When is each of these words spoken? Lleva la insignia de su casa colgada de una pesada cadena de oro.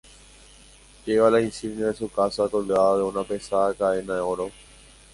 Lleva 1.05 1.29
la 1.29 1.39
insignia 1.41 1.85
de 1.89 1.93
su 1.93 2.09
casa 2.11 2.49
colgada 2.49 2.97
de 2.97 3.03
una 3.03 3.23
pesada 3.23 3.71
cadena 3.75 4.15
de 4.15 4.21
oro. 4.21 4.49